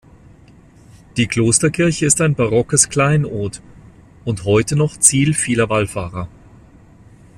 [1.15, 3.61] Die Klosterkirche ist ein barockes Kleinod
[4.25, 6.27] und heute noch Ziel vieler Wallfahrer.